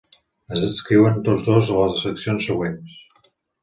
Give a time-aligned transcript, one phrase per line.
[0.55, 3.01] Es descriuen tots dos a les seccions següents.